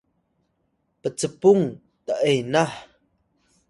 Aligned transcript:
pcpung 1.03 1.63
t’enah 2.05 2.73